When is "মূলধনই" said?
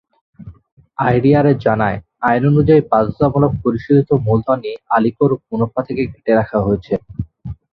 4.25-4.73